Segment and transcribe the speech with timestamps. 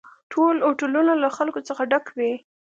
[0.31, 2.33] ټول هوټلونه له خلکو څخه ډک وي